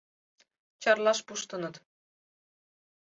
—Чарлаш 0.81 1.19
пуштыныт. 1.27 1.75